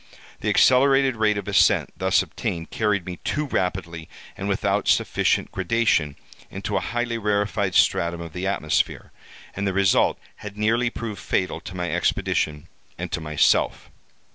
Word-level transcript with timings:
The 0.39 0.49
accelerated 0.49 1.15
rate 1.15 1.37
of 1.37 1.47
ascent 1.47 1.91
thus 1.95 2.23
obtained, 2.23 2.71
carried 2.71 3.05
me 3.05 3.17
too 3.17 3.45
rapidly, 3.45 4.09
and 4.35 4.49
without 4.49 4.87
sufficient 4.87 5.51
gradation, 5.51 6.15
into 6.49 6.75
a 6.75 6.79
highly 6.79 7.19
rarefied 7.19 7.75
stratum 7.75 8.19
of 8.19 8.33
the 8.33 8.47
atmosphere, 8.47 9.11
and 9.55 9.67
the 9.67 9.73
result 9.73 10.17
had 10.37 10.57
nearly 10.57 10.89
proved 10.89 11.21
fatal 11.21 11.59
to 11.61 11.75
my 11.75 11.91
expedition 11.91 12.67
and 12.97 13.11
to 13.11 13.21
myself. 13.21 13.91